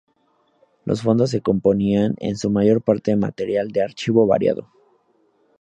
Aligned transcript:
Los 0.83 1.03
fondos 1.03 1.29
se 1.29 1.41
componían 1.43 2.15
en 2.17 2.35
su 2.35 2.49
mayor 2.49 2.81
parte 2.81 3.11
de 3.11 3.17
material 3.17 3.67
de 3.67 3.83
archivo 3.83 4.25
variado. 4.25 4.67